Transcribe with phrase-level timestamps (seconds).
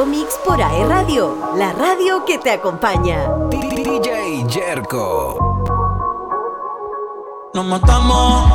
[0.00, 3.28] Mix por AE Radio, la radio que te acompaña.
[3.50, 5.36] DJ Jerko.
[7.52, 8.50] Nos matamos,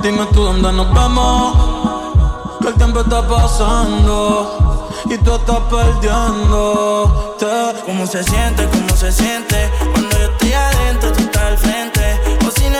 [0.00, 2.58] dime tú dónde nos vamos.
[2.62, 7.36] Que el tiempo está pasando y tú estás perdiendo.
[7.84, 8.66] ¿Cómo se siente?
[8.66, 9.70] ¿Cómo se siente?
[9.92, 12.20] Cuando yo estoy adentro, tú estás al frente.
[12.46, 12.78] O si no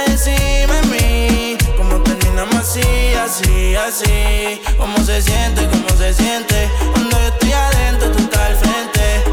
[2.66, 4.60] así, así, así?
[4.76, 5.68] ¿Cómo se siente?
[5.68, 6.68] ¿Cómo se siente?
[6.92, 9.24] Cuando yo estoy adentro, tú estás al frente.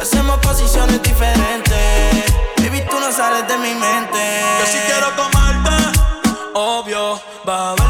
[0.00, 2.32] Hacemos posiciones diferentes.
[2.58, 4.40] Baby, tú no sales de mi mente.
[4.60, 6.00] Yo sí quiero comerte,
[6.54, 7.20] obvio.
[7.48, 7.81] Va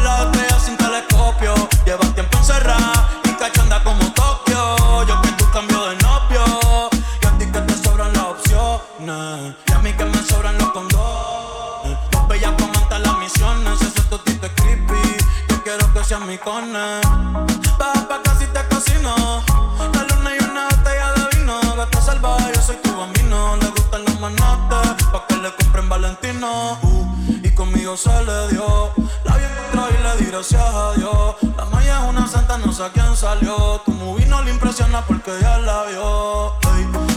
[27.97, 28.91] se le dio.
[29.25, 31.37] La vi encontró y le di gracias a Dios.
[31.57, 33.81] La maya es una santa, no sé a quién salió.
[33.85, 36.55] Tu movie no le impresiona porque ya la vio.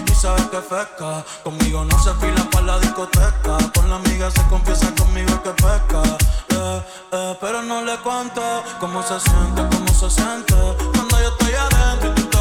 [0.08, 1.23] Y sabes que feca.
[1.44, 3.58] Conmigo no se fila para la discoteca.
[3.73, 6.04] Con la amiga se confiesa conmigo que peca.
[6.50, 8.42] Eh, eh, pero no le cuento
[8.80, 10.56] cómo se siente, cómo se siente.
[10.94, 12.34] Cuando yo estoy adentro y tú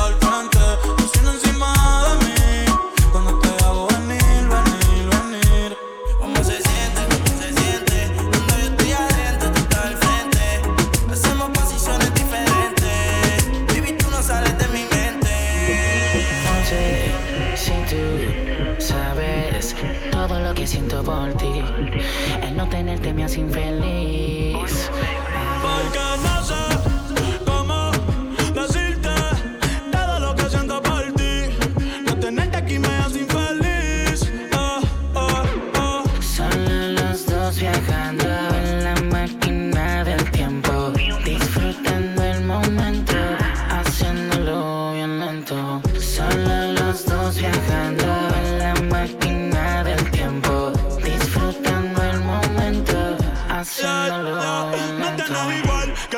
[23.35, 23.74] tenerte me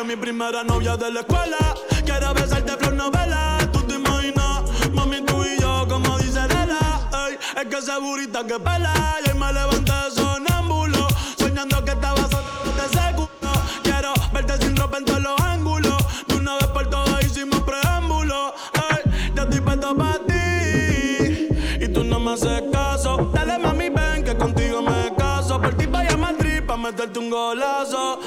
[0.07, 1.57] mi primera novia de la escuela.
[2.05, 3.59] Quiero besarte flor novela.
[3.73, 4.63] Tú te imaginas,
[4.93, 7.09] mami, tú y yo, como dice Lela.
[7.27, 8.95] Ey, es que esa burita que pela.
[9.25, 11.09] Y hoy me levanté sonámbulo.
[11.37, 13.53] Soñando que estaba ese culo.
[13.83, 15.97] Quiero verte sin ropa en todos los ángulos.
[16.29, 18.55] De una vez por todas hicimos preámbulo.
[18.75, 21.49] Ey, yo estoy puesto para ti.
[21.81, 23.31] Y tú no me haces caso.
[23.35, 25.61] Dale, mami, ven que contigo me caso.
[25.61, 28.21] Por ti vaya a Madrid pa' meterte un golazo.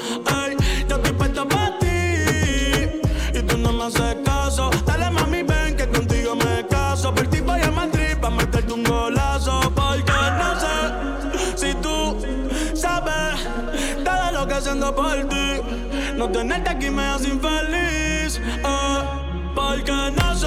[0.44, 0.56] Ey,
[1.48, 1.70] para.
[3.32, 4.70] Y tú no me haces caso.
[4.84, 7.14] Dale, mami, ven que contigo me caso.
[7.14, 9.60] Por ti vaya a Madrid pa' meterte un golazo.
[9.74, 12.16] Porque no sé si tú
[12.74, 13.40] sabes
[14.04, 15.60] todo lo que siento por ti.
[16.16, 18.38] No tenerte aquí me hace infeliz.
[18.38, 19.02] eh,
[19.54, 20.46] porque no sé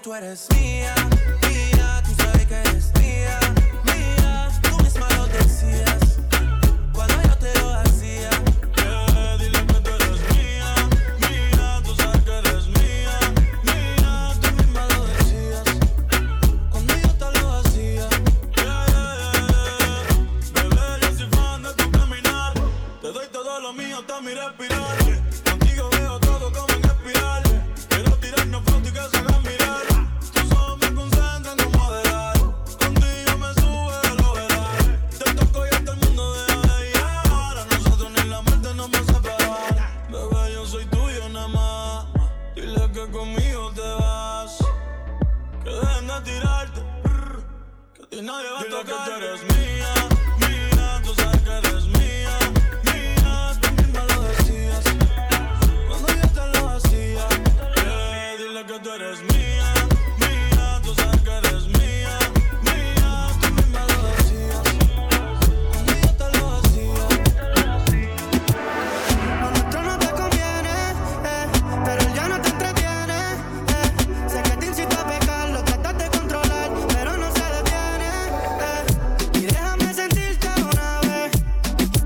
[0.00, 0.94] tú eres mía,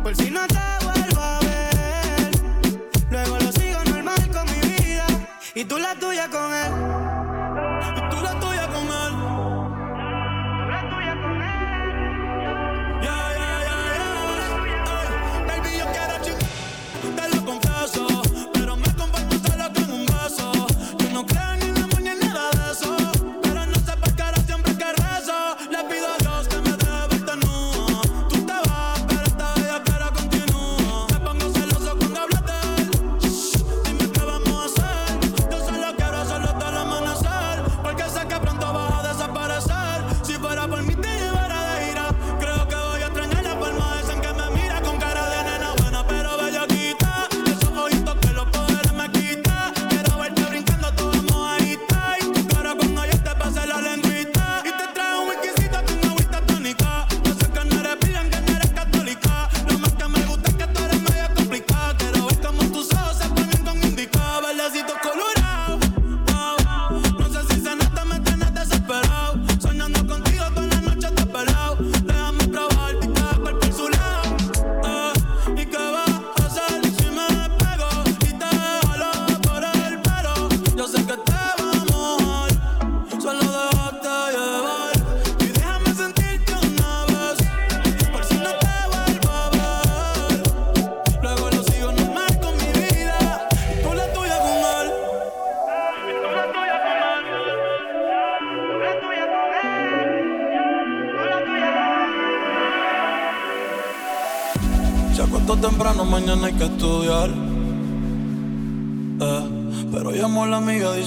[0.03, 2.31] Por si no te vuelvo a ver.
[3.11, 5.07] Luego lo sigo normal con mi vida.
[5.55, 6.92] Y tú la tuya con él.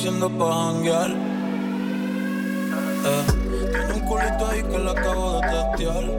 [0.06, 1.12] haciendo pa' janguear.
[3.10, 3.24] Eh,
[3.72, 6.15] tiene un culito ahí que la acabo de testear.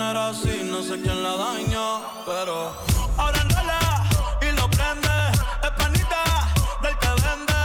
[0.00, 2.72] era así, no sé quién la dañó, pero
[3.16, 4.04] ahora enrola
[4.40, 5.08] y lo prende,
[5.62, 6.22] es panita
[6.82, 7.60] del que vende,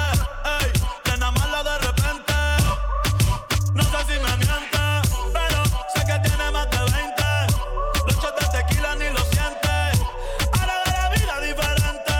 [0.59, 0.71] ey,
[1.05, 2.33] llena mala de repente.
[3.75, 4.83] No sé si me miente,
[5.31, 5.63] pero
[5.93, 7.23] sé que tiene más de 20.
[8.07, 9.75] Los shots de tequila ni lo siente,
[10.53, 12.13] ahora de la vida diferente.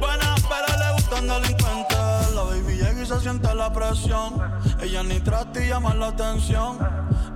[0.00, 2.34] Buena, pero le gusta gustan delincuentes.
[2.34, 4.42] La baby llega y se siente la presión,
[4.80, 7.09] ella ni trata y llama la atención.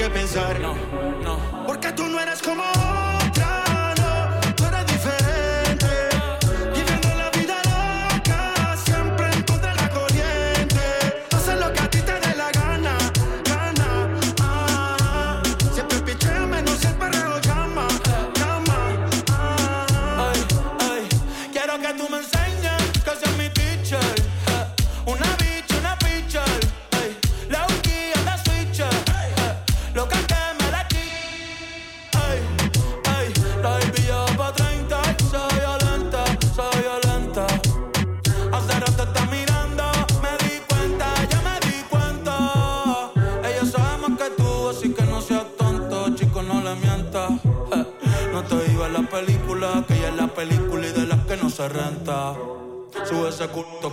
[0.00, 0.58] que pensar.
[0.60, 0.89] No.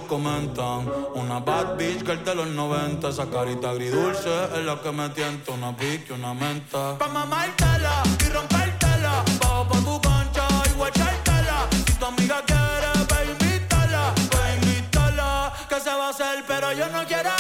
[0.07, 0.89] Comentan.
[1.13, 3.09] Una bad bitch que el de los 90.
[3.09, 5.51] Esa carita agridulce es la que me tienta.
[5.51, 6.97] Una pique, una menta.
[6.97, 9.23] Pa' mamártela y rompértela.
[9.39, 11.67] Bajo pa' tu cancha y guachártela.
[11.85, 14.13] Si tu amiga quiere, ve invítala.
[14.31, 15.53] Ve invítala.
[15.69, 17.36] Que se va a hacer, pero yo no quiero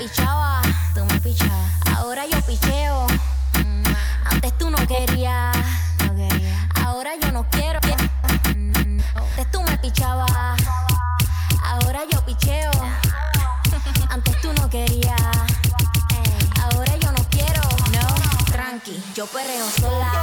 [0.00, 1.70] pichabas, tú me pichabas.
[1.96, 3.06] Ahora yo picheo.
[3.62, 3.84] Mm,
[4.32, 5.54] Antes tú no querías,
[6.06, 6.68] no quería.
[6.86, 7.80] Ahora yo no quiero.
[8.56, 10.30] Mm, Antes tú me pichabas.
[11.62, 12.70] Ahora yo picheo.
[14.08, 15.20] Antes tú no querías.
[16.62, 17.60] Ahora yo no quiero.
[17.92, 18.06] No,
[18.50, 20.22] tranqui, yo perreo sola.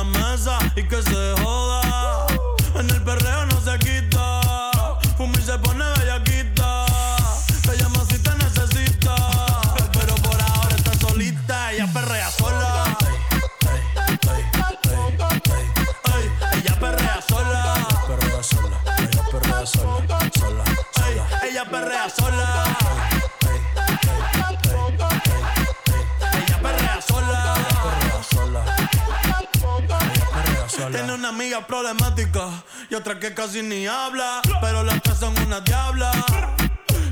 [30.81, 30.97] sola.
[30.97, 32.47] Tiene una amiga problemática
[32.89, 34.41] y otra que casi ni habla.
[34.61, 36.11] Pero las tres son una diabla.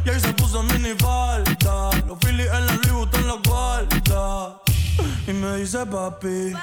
[0.06, 1.90] Y ahí se puso mini falta.
[2.08, 4.62] Los Phillies en la Louis Vuitton los guarda.
[5.28, 6.54] Y me dice papi.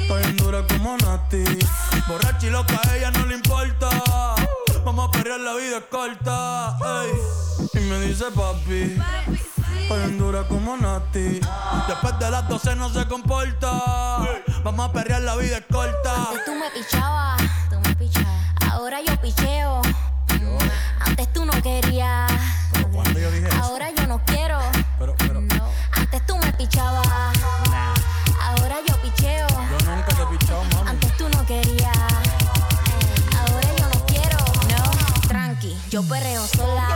[0.00, 1.44] Estoy en dura como Nati.
[2.08, 3.88] Borracha y loca, a ella no le importa.
[4.84, 6.76] Vamos a perrear, la vida es corta.
[7.02, 7.80] ey.
[7.80, 8.98] Y me dice papi.
[9.82, 11.40] Estoy en dura como Nati.
[11.88, 14.33] Después de las 12 no se comporta.
[14.64, 16.14] Vamos a perrear, la vida es corta.
[16.30, 18.72] Antes tú me pichabas, tú me pichabas.
[18.72, 19.82] Ahora yo picheo.
[21.00, 22.32] Antes tú no querías.
[22.72, 24.58] Pero cuando yo dije eso, Ahora yo no quiero.
[24.98, 25.68] pero, pero, No.
[25.92, 27.06] Antes tú me pichabas.
[28.42, 29.46] Ahora yo picheo.
[29.48, 30.90] yo nunca te he pichado, mami.
[30.90, 31.96] Antes tú no querías.
[33.38, 34.38] Ahora yo no quiero.
[34.38, 35.28] No.
[35.28, 36.93] Tranqui, yo perreo sola.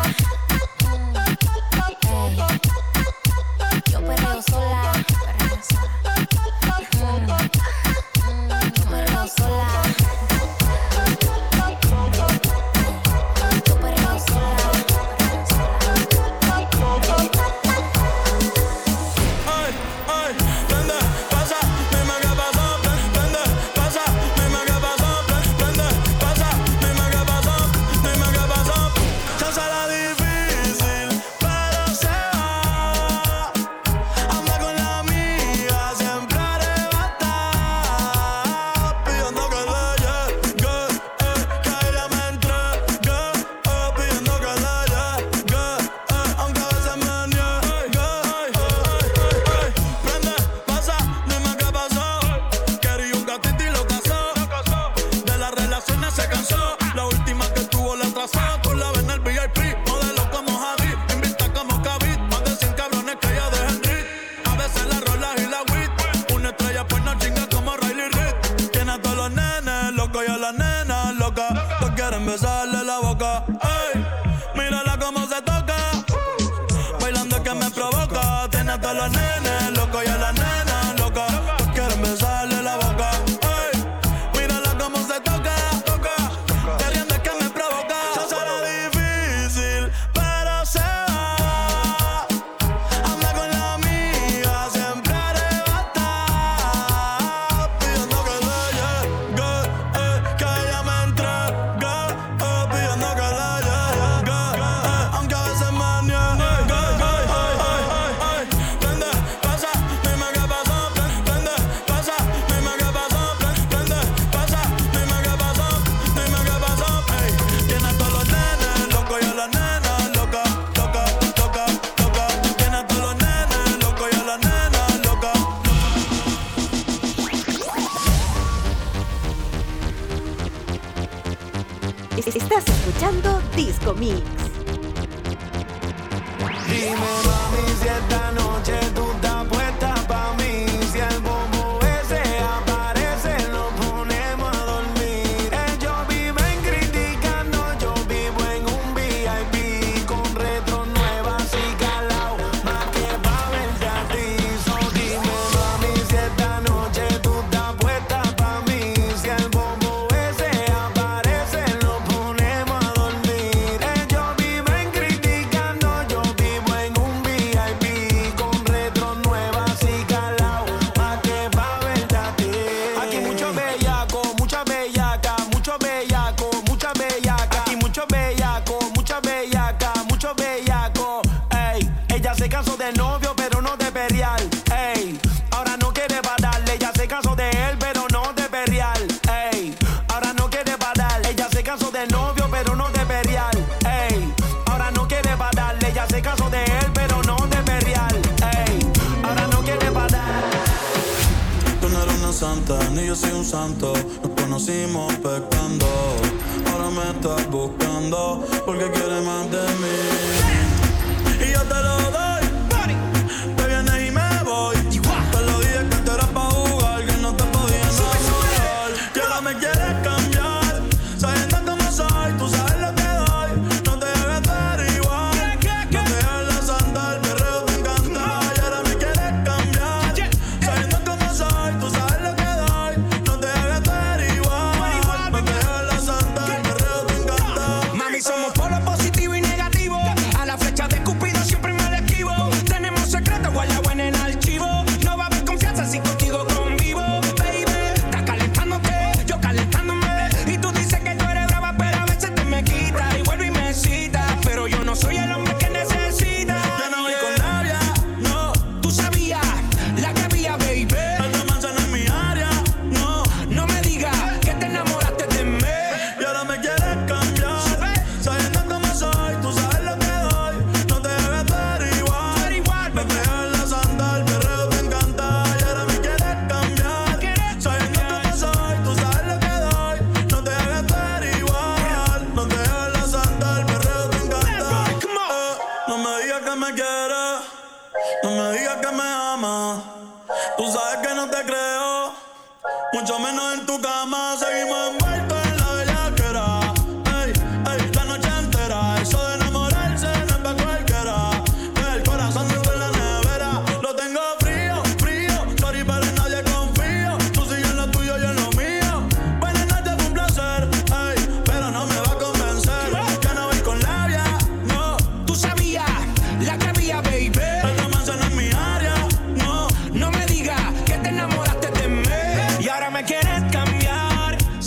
[203.49, 203.78] some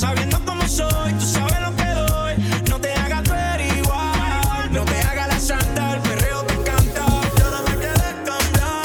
[0.02, 2.34] Sabiendo cómo soy, tú sabes lo que doy.
[2.72, 4.72] No te hagas ver igual.
[4.72, 7.06] No te hagas la santa, el perreo te encanta.
[7.38, 8.84] Yo no me quieres cambiar.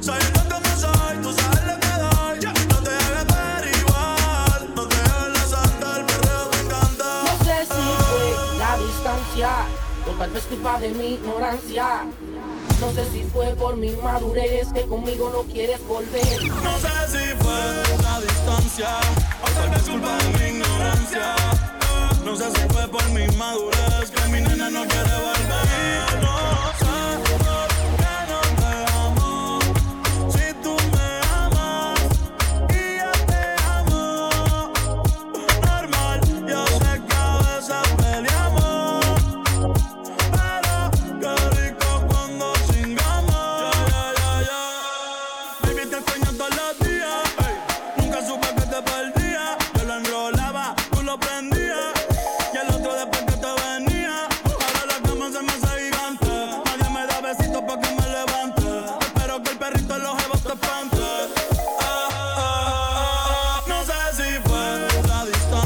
[0.00, 2.38] Sabiendo cómo soy, tú sabes lo que doy.
[2.70, 4.72] No te hagas ver igual.
[4.74, 7.08] No te hagas la santa, el perreo te encanta.
[7.28, 9.50] No sé si fue la distancia.
[10.08, 12.06] O tal vez culpa de mi ignorancia.
[12.80, 16.42] No sé si fue por mi madurez que conmigo no quieres volver.
[16.62, 17.60] No sé si fue
[18.02, 18.88] la distancia.
[19.54, 21.34] Tal vez culpa de mi ignorancia.
[22.24, 26.53] No sé si fue por mi madurez que mi nena no quiere volver.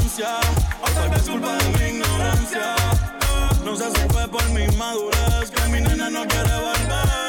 [0.09, 0.39] distancia.
[0.81, 2.75] O tal vez culpa de mi ignorancia.
[3.63, 7.28] No sé si fue por mi madurez que mi nena no quiere volver.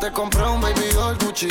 [0.00, 1.48] Te compré un baby doll Gucci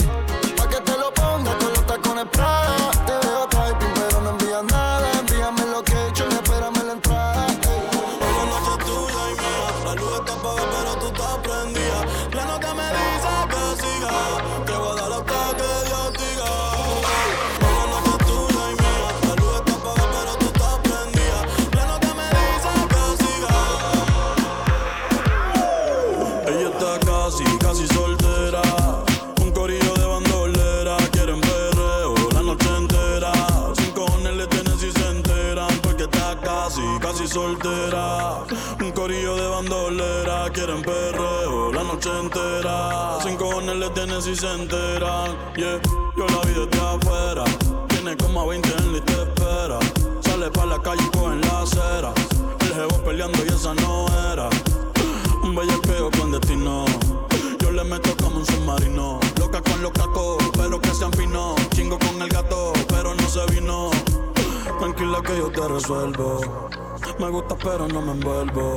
[44.29, 45.35] si se enteran.
[45.55, 45.79] Yeah,
[46.15, 47.43] yo la vi desde afuera.
[47.87, 49.79] Tiene como a 20 en y espera.
[50.21, 52.13] Sale pa' la calle y cogen la acera.
[52.61, 54.49] El jevo peleando y esa no era.
[55.43, 56.85] Un bellaqueo con destino.
[57.59, 59.19] Yo le meto como un submarino.
[59.39, 61.55] Loca con los cacos, pero que sean finos.
[61.71, 63.89] Chingo con el gato, pero no se vino.
[64.79, 66.69] Tranquila que yo te resuelvo.
[67.17, 68.75] Me gusta, pero no me envuelvo.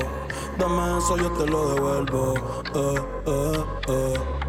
[0.59, 2.35] Dame eso, yo te lo devuelvo.
[2.75, 4.42] Eh, eh, eh.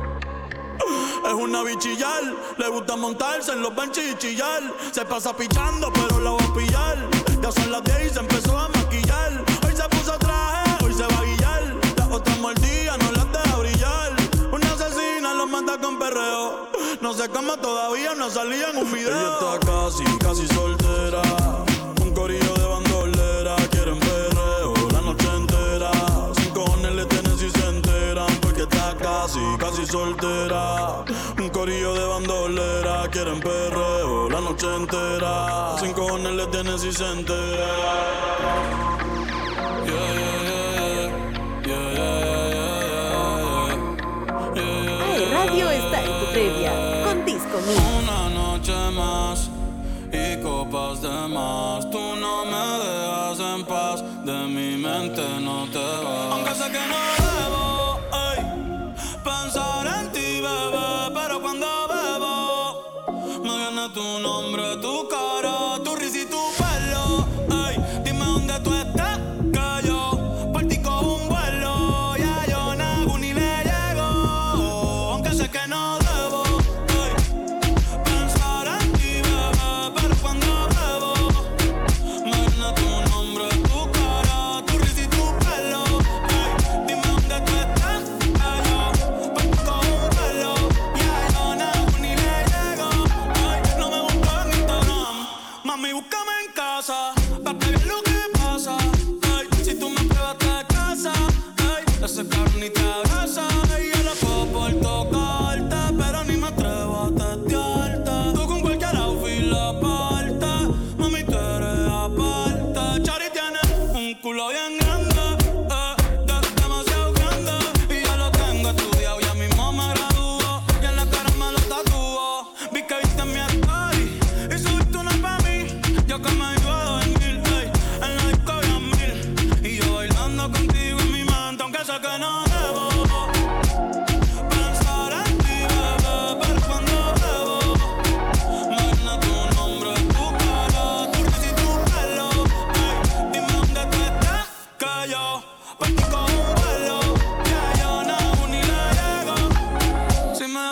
[1.34, 2.22] Es una bichillar,
[2.58, 4.62] le gusta montarse en los benches y chillar.
[4.92, 7.10] Se pasa pichando, pero la voy a pillar.
[7.42, 9.44] Ya son las 10 y se empezó a maquillar.
[9.66, 11.76] Hoy se puso traje, hoy se va a guillar.
[11.98, 14.16] Las otras mordidas no las deja brillar.
[14.52, 16.70] Una asesina los manda con perreo.
[17.02, 19.10] No sé cómo todavía no salía en un video.
[19.10, 21.24] Ella está casi, casi soltera.
[22.00, 23.56] Un corillo de bandolera.
[23.72, 25.92] Quieren perreo la noche entera.
[26.36, 28.28] Sin cojones le tienen si se enteran.
[28.40, 31.03] Porque está casi, casi soltera.
[31.64, 33.08] Corillo de bandolera.
[33.10, 35.78] Quieren perreo la noche entera.
[35.80, 37.70] Sin cojones le tienen si se enteran.
[39.86, 40.12] Yeah,
[44.56, 46.74] yeah, radio está en tu previa
[47.06, 47.80] con Disco Mix.
[48.02, 49.50] Una noche más
[50.12, 51.90] y copas de más.
[51.90, 56.23] Tú no me dejas en paz, de mi mente no te vas.
[63.94, 65.23] Tu nombre, tu cara,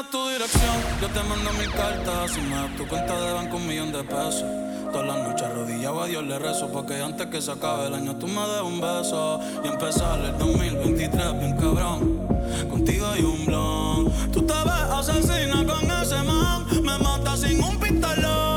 [0.10, 2.28] tu dirección, yo te mando mi carta.
[2.28, 4.46] Si me das tu cuenta de banco, un millón de pesos.
[4.92, 6.70] Todas las noches arrodillado a Dios le rezo.
[6.72, 9.40] Porque antes que se acabe el año, tú me des un beso.
[9.64, 12.28] Y empezar el 2023 bien cabrón.
[12.70, 14.32] Contigo hay un blon.
[14.32, 16.66] Tú te ves asesina con ese man.
[16.82, 18.51] Me mata sin un pistolón.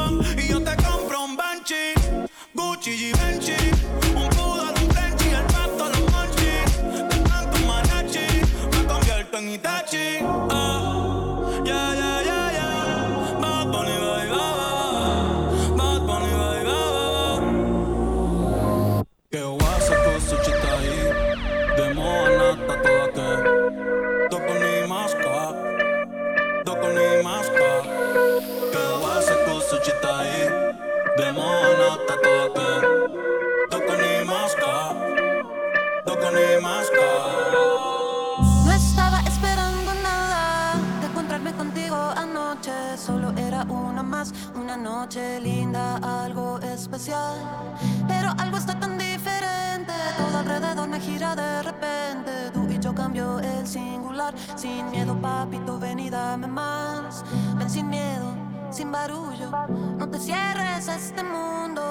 [51.05, 52.51] Gira de repente.
[52.53, 54.35] Tú y yo cambio el singular.
[54.57, 57.25] Sin miedo, papito, ven y dame más.
[57.57, 58.35] Ven sin miedo,
[58.71, 59.51] sin barullo.
[59.99, 61.83] No te cierres a este mundo.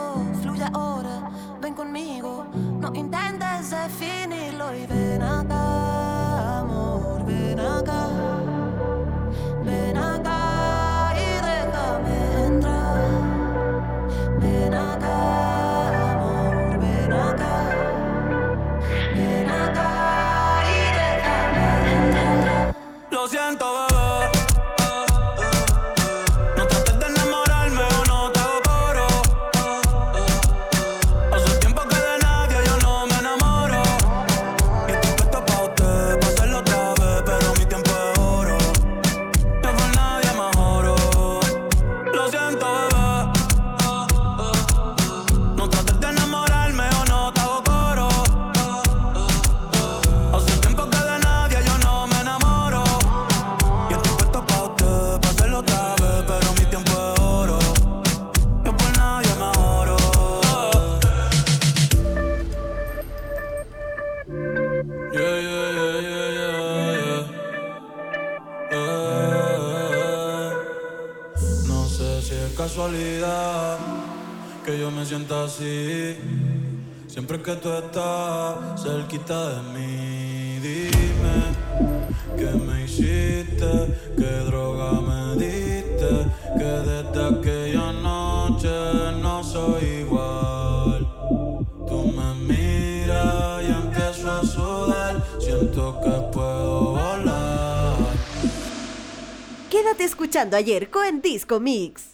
[0.42, 1.30] Fluye ahora,
[1.62, 2.46] ven conmigo.
[2.54, 8.33] No intentes definirlo y ven acá, amor, ven acá.
[23.24, 23.93] Lo siento, bebé.
[72.56, 73.78] Casualidad
[74.66, 76.16] que yo me sienta así.
[77.08, 81.38] Siempre que tú estás cerquita de mí, dime
[82.38, 83.68] qué me hiciste,
[84.18, 86.10] qué droga me diste,
[86.58, 88.70] que desde aquella noche
[89.22, 91.08] no soy igual.
[91.88, 97.98] Tú me miras y empiezo a sudar, siento que puedo volar.
[99.70, 102.13] Quédate escuchando ayer en Disco Mix.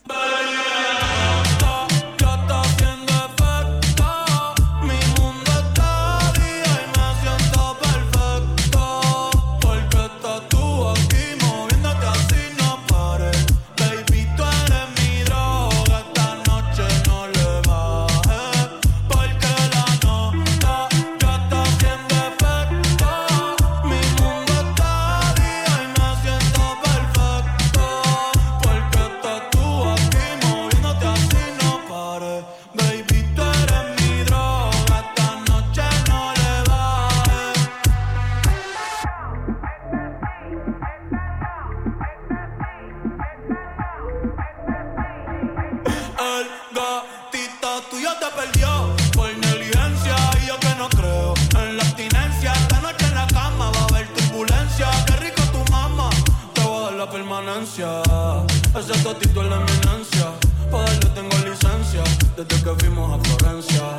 [59.20, 60.32] Totito es la eminencia.
[60.72, 62.04] Para darle tengo licencia
[62.38, 63.98] desde que fuimos a Florencia.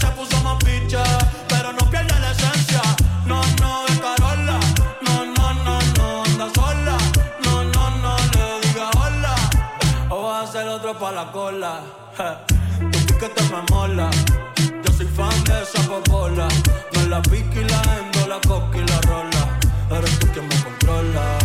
[0.00, 1.02] Se puso más picha,
[1.48, 2.80] pero no pierde la esencia.
[3.26, 4.60] No, no, de Carola.
[5.02, 6.96] No, no, no, no, anda sola.
[7.44, 9.34] No, no, no, le diga hola.
[10.10, 11.80] O vas a hacer otro pa' la cola.
[12.16, 14.10] Je, Tu piquete me mola.
[14.84, 16.46] Yo soy fan de esa popola.
[16.94, 19.58] Me la pica y la endo, la coca y la rola.
[19.90, 21.38] Eres tú quien me controla.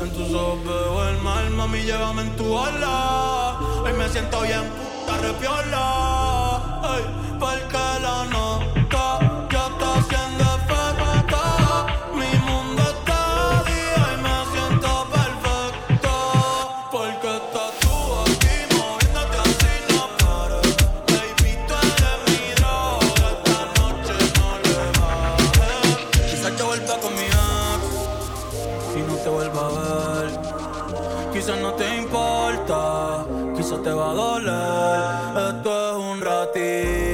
[0.00, 1.33] En tus ojos veo el mal,
[1.66, 3.58] mami, llévame en tu ola.
[3.84, 6.80] Hoy me siento bien puta repiola.
[6.82, 7.02] Ay,
[7.38, 8.83] porque la nota
[31.34, 33.26] Quizás no te importa,
[33.56, 35.56] quizás te va a doler.
[35.56, 37.13] Esto es un ratito.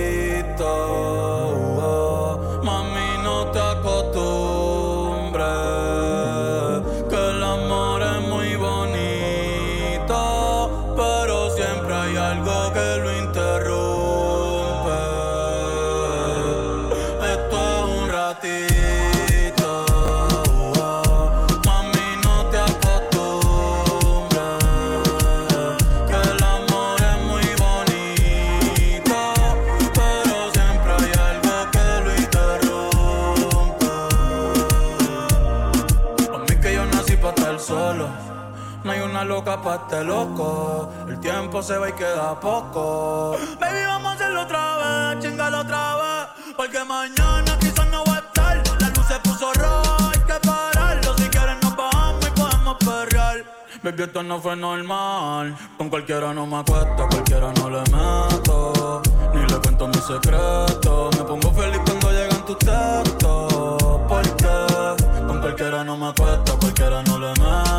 [40.21, 43.39] El tiempo se va y queda poco.
[43.59, 46.55] Baby, vamos a hacerlo otra vez, chingalo otra vez.
[46.59, 48.63] Porque mañana quizás no va a estar.
[48.81, 51.17] La luz se puso roja, hay que pararlo.
[51.17, 53.45] Si quieres nos bajamos y podemos perrear.
[53.83, 55.57] baby, esto no fue normal.
[55.79, 59.01] Con cualquiera no me acuesto, cualquiera no le meto.
[59.33, 61.09] Ni le cuento mi secreto.
[61.17, 63.83] Me pongo feliz cuando llegan tus textos.
[64.07, 67.70] Porque con cualquiera no me acuesto, cualquiera no le meto.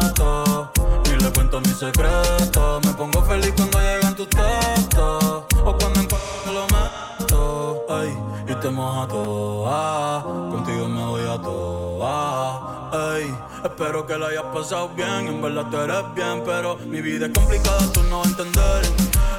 [1.34, 2.80] Cuento mi secreto.
[2.84, 5.44] Me pongo feliz cuando llegan tus textos.
[5.66, 6.08] O cuando en
[6.54, 7.86] lo meto.
[7.90, 8.18] Ay,
[8.48, 10.24] y te moja toda.
[10.24, 12.82] Contigo me voy a toa.
[12.94, 15.28] Ey, espero que la hayas pasado bien.
[15.28, 18.86] En verdad tú eres bien, pero mi vida es complicada, tú no vas a entender.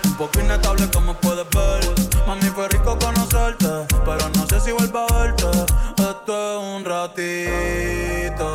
[0.05, 2.12] Un poco inestable como puedes ver.
[2.26, 5.51] Mami, fue rico conocerte, pero no sé si vuelvo a verte.
[5.99, 8.49] Esto es un ratito.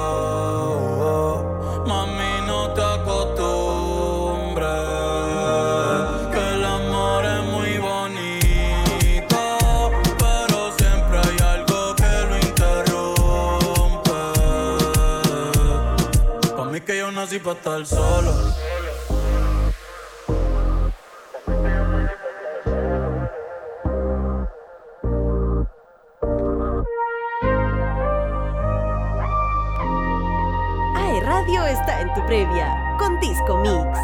[1.86, 2.27] Mami,
[17.48, 18.34] que yo nací pa' estar solo.
[30.96, 34.00] AE Radio está en tu previa con Disco Mix.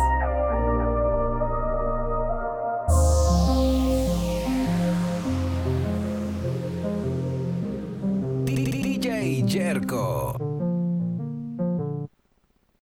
[8.45, 10.42] DJ Jerko.